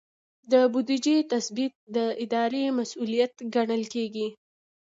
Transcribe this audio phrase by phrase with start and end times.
[0.51, 4.27] د بودیجې تثبیت د ادارې مسؤلیت ګڼل کیږي.